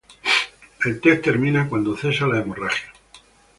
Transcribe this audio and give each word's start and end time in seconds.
El 0.83 0.99
test 0.99 1.23
termina 1.23 1.69
cuando 1.69 1.95
cesa 1.95 2.25
la 2.25 2.39
hemorragia. 2.39 2.91